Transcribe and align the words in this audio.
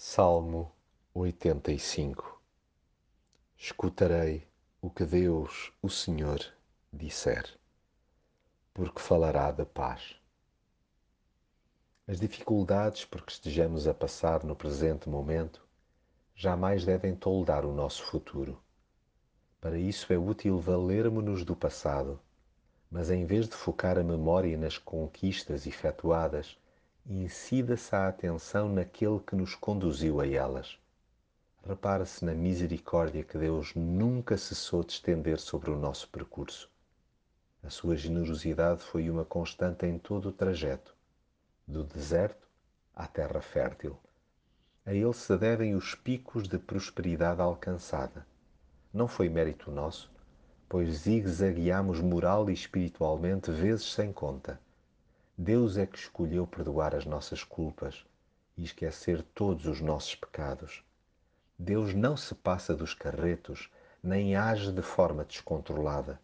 Salmo 0.00 0.70
85 1.12 2.40
Escutarei 3.56 4.46
o 4.80 4.88
que 4.88 5.04
Deus, 5.04 5.72
o 5.82 5.90
Senhor, 5.90 6.38
disser, 6.92 7.58
porque 8.72 9.00
falará 9.00 9.50
da 9.50 9.66
paz. 9.66 10.14
As 12.06 12.20
dificuldades 12.20 13.04
por 13.04 13.22
que 13.22 13.32
estejamos 13.32 13.88
a 13.88 13.92
passar 13.92 14.44
no 14.44 14.54
presente 14.54 15.08
momento 15.08 15.66
jamais 16.32 16.84
devem 16.84 17.16
toldar 17.16 17.66
o 17.66 17.74
nosso 17.74 18.04
futuro. 18.04 18.62
Para 19.60 19.76
isso 19.76 20.12
é 20.12 20.16
útil 20.16 20.60
valermos-nos 20.60 21.44
do 21.44 21.56
passado, 21.56 22.20
mas 22.88 23.10
em 23.10 23.26
vez 23.26 23.48
de 23.48 23.56
focar 23.56 23.98
a 23.98 24.04
memória 24.04 24.56
nas 24.56 24.78
conquistas 24.78 25.66
efetuadas, 25.66 26.56
incida-se 27.10 27.96
a 27.96 28.06
atenção 28.06 28.68
naquele 28.68 29.18
que 29.20 29.34
nos 29.34 29.54
conduziu 29.54 30.20
a 30.20 30.26
elas. 30.26 30.78
Repare-se 31.66 32.22
na 32.22 32.34
misericórdia 32.34 33.24
que 33.24 33.38
Deus 33.38 33.74
nunca 33.74 34.36
cessou 34.36 34.84
de 34.84 34.92
estender 34.92 35.38
sobre 35.38 35.70
o 35.70 35.78
nosso 35.78 36.06
percurso. 36.10 36.70
A 37.62 37.70
sua 37.70 37.96
generosidade 37.96 38.82
foi 38.82 39.08
uma 39.08 39.24
constante 39.24 39.86
em 39.86 39.98
todo 39.98 40.28
o 40.28 40.32
trajeto, 40.32 40.94
do 41.66 41.82
deserto 41.82 42.46
à 42.94 43.06
terra 43.06 43.40
fértil. 43.40 43.96
A 44.84 44.92
ele 44.92 45.14
se 45.14 45.34
devem 45.38 45.74
os 45.74 45.94
picos 45.94 46.46
de 46.46 46.58
prosperidade 46.58 47.40
alcançada. 47.40 48.26
Não 48.92 49.08
foi 49.08 49.30
mérito 49.30 49.70
nosso, 49.70 50.10
pois 50.68 50.90
zigue-zagueámos 50.90 52.00
moral 52.00 52.50
e 52.50 52.52
espiritualmente 52.52 53.50
vezes 53.50 53.92
sem 53.92 54.12
conta 54.12 54.60
Deus 55.40 55.76
é 55.76 55.86
que 55.86 55.96
escolheu 55.96 56.48
perdoar 56.48 56.96
as 56.96 57.06
nossas 57.06 57.44
culpas 57.44 58.04
e 58.56 58.64
esquecer 58.64 59.22
todos 59.22 59.66
os 59.66 59.80
nossos 59.80 60.16
pecados. 60.16 60.82
Deus 61.56 61.94
não 61.94 62.16
se 62.16 62.34
passa 62.34 62.74
dos 62.74 62.92
carretos, 62.92 63.70
nem 64.02 64.34
age 64.34 64.72
de 64.72 64.82
forma 64.82 65.24
descontrolada. 65.24 66.20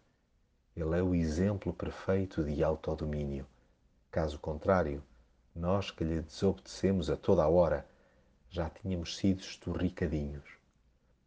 Ele 0.75 0.99
é 0.99 1.01
o 1.01 1.15
exemplo 1.15 1.71
perfeito 1.71 2.43
de 2.43 2.61
autodomínio. 2.61 3.47
Caso 4.11 4.37
contrário, 4.37 5.01
nós 5.55 5.91
que 5.91 6.03
lhe 6.03 6.19
desobedecemos 6.19 7.09
a 7.09 7.15
toda 7.15 7.41
a 7.41 7.47
hora, 7.47 7.87
já 8.49 8.69
tínhamos 8.69 9.15
sido 9.15 9.39
esturricadinhos. 9.39 10.43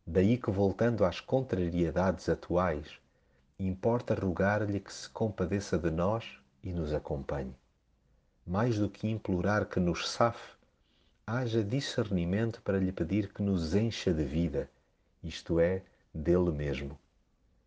Daí 0.06 0.36
que, 0.36 0.50
voltando 0.50 1.06
às 1.06 1.20
contrariedades 1.20 2.28
atuais, 2.28 3.00
importa 3.58 4.14
rogar-lhe 4.14 4.78
que 4.78 4.92
se 4.92 5.08
compadeça 5.08 5.78
de 5.78 5.90
nós 5.90 6.38
e 6.62 6.70
nos 6.70 6.92
acompanhe 6.92 7.56
mais 8.48 8.78
do 8.78 8.88
que 8.88 9.06
implorar 9.06 9.66
que 9.66 9.78
nos 9.78 10.08
safe, 10.08 10.56
haja 11.26 11.62
discernimento 11.62 12.62
para 12.62 12.78
lhe 12.78 12.90
pedir 12.90 13.30
que 13.30 13.42
nos 13.42 13.74
encha 13.74 14.10
de 14.10 14.24
vida, 14.24 14.70
isto 15.22 15.60
é, 15.60 15.82
dele 16.14 16.50
mesmo. 16.50 16.98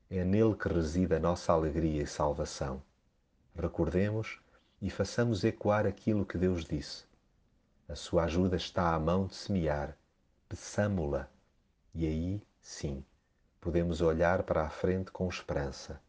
É 0.10 0.24
nele 0.24 0.56
que 0.56 0.68
reside 0.68 1.14
a 1.14 1.20
nossa 1.20 1.54
alegria 1.54 2.02
e 2.02 2.08
salvação. 2.08 2.82
Recordemos 3.56 4.40
e 4.82 4.90
façamos 4.90 5.44
ecoar 5.44 5.86
aquilo 5.86 6.26
que 6.26 6.36
Deus 6.36 6.66
disse. 6.66 7.06
A 7.88 7.94
sua 7.94 8.24
ajuda 8.24 8.56
está 8.56 8.96
à 8.96 9.00
mão 9.00 9.28
de 9.28 9.36
semear, 9.36 9.96
peçamo-la, 10.50 11.30
e 11.94 12.08
aí, 12.08 12.42
sim, 12.60 13.06
podemos 13.60 14.02
olhar 14.02 14.42
para 14.42 14.64
a 14.64 14.70
frente 14.72 15.12
com 15.12 15.30
esperança. 15.30 16.02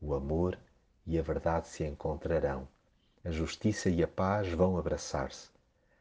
O 0.00 0.14
amor 0.14 0.58
e 1.06 1.16
a 1.16 1.22
verdade 1.22 1.68
se 1.68 1.84
encontrarão 1.84 2.66
a 3.26 3.30
justiça 3.32 3.90
e 3.90 4.04
a 4.04 4.06
paz 4.06 4.52
vão 4.52 4.78
abraçar-se. 4.78 5.50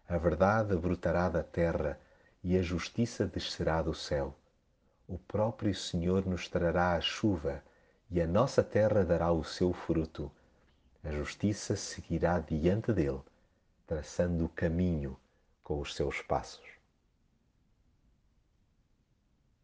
A 0.08 0.16
verdade 0.16 0.76
brotará 0.76 1.28
da 1.28 1.42
terra 1.42 2.00
e 2.44 2.56
a 2.56 2.62
justiça 2.62 3.26
descerá 3.26 3.82
do 3.82 3.96
céu. 3.96 4.36
O 5.08 5.18
próprio 5.18 5.74
Senhor 5.74 6.24
nos 6.24 6.48
trará 6.48 6.94
a 6.94 7.02
chuva 7.02 7.64
e 8.12 8.22
a 8.22 8.28
nossa 8.28 8.64
terra 8.64 9.04
dará 9.04 9.32
o 9.32 9.44
seu 9.44 9.74
fruto. 9.74 10.32
A 11.04 11.10
justiça 11.10 11.76
seguirá 11.76 12.40
diante 12.40 12.94
dele, 12.94 13.24
traçando 13.88 14.46
o 14.46 14.50
caminho 14.50 15.18
com 15.64 15.80
os 15.80 15.96
seus 15.96 16.22
passos. 16.22 16.75